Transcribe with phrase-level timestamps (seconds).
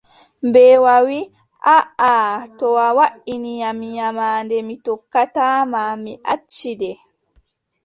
[0.47, 1.31] Mbeewa wii:
[1.75, 2.11] aaʼa
[2.57, 6.91] to a waʼini am, nyamaande mi tokkata ma, mi acci nde.